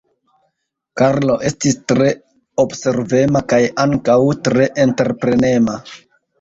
[1.01, 2.07] Karlo estis tre
[2.65, 4.19] observema kaj ankaŭ
[4.51, 5.81] tre entreprenema.